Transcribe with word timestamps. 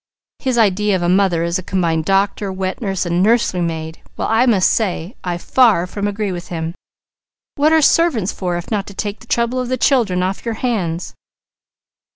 His 0.39 0.57
idea 0.57 0.95
of 0.95 1.03
a 1.03 1.07
mother 1.09 1.43
is 1.43 1.59
a 1.59 1.61
combined 1.61 2.05
doctor, 2.05 2.51
wet 2.51 2.81
nurse 2.81 3.05
and 3.05 3.21
nursery 3.21 3.61
maid, 3.61 4.01
while 4.15 4.29
I 4.29 4.47
must 4.47 4.71
say, 4.71 5.13
I 5.23 5.37
far 5.37 5.85
from 5.85 6.07
agree 6.07 6.31
with 6.31 6.47
him. 6.47 6.73
What 7.53 7.71
are 7.71 7.83
servants 7.83 8.31
for 8.31 8.57
if 8.57 8.71
not 8.71 8.87
to 8.87 8.95
take 8.95 9.19
the 9.19 9.27
trouble 9.27 9.59
of 9.59 9.79
children 9.79 10.23
off 10.23 10.43
your 10.43 10.55
hands?" 10.55 11.13